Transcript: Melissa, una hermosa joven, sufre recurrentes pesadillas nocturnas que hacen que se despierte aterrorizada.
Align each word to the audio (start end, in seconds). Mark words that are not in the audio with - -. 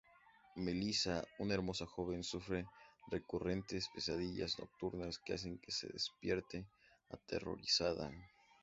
Melissa, 0.55 1.17
una 1.45 1.53
hermosa 1.57 1.85
joven, 1.91 2.23
sufre 2.29 2.63
recurrentes 3.11 3.87
pesadillas 3.89 4.57
nocturnas 4.57 5.19
que 5.19 5.33
hacen 5.35 5.59
que 5.59 5.71
se 5.71 5.89
despierte 5.93 6.65
aterrorizada. 7.11 8.11